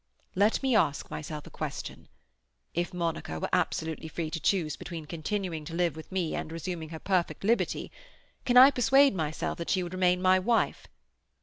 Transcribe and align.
"Let 0.33 0.63
me 0.63 0.75
ask 0.75 1.11
myself 1.11 1.45
a 1.45 1.51
question. 1.51 2.07
If 2.73 2.91
Monica 2.91 3.39
were 3.39 3.51
absolutely 3.53 4.07
free 4.07 4.31
to 4.31 4.39
choose 4.39 4.75
between 4.75 5.05
continuing 5.05 5.63
to 5.65 5.75
live 5.75 5.95
with 5.95 6.11
me 6.11 6.33
and 6.33 6.51
resuming 6.51 6.89
her 6.89 6.97
perfect 6.97 7.43
liberty, 7.43 7.91
can 8.43 8.57
I 8.57 8.71
persuade 8.71 9.13
myself 9.13 9.59
that 9.59 9.69
she 9.69 9.83
would 9.83 9.93
remain 9.93 10.19
my 10.19 10.39
wife? 10.39 10.87